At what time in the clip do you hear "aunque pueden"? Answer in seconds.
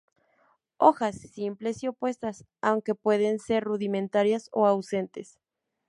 2.59-3.37